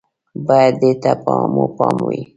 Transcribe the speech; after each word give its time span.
بايد 0.47 0.73
دې 0.81 0.91
ته 1.03 1.11
مو 1.53 1.63
پام 1.77 1.97
وي 2.07 2.21